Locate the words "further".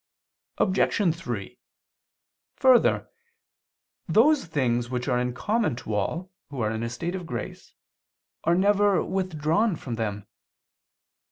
2.55-3.07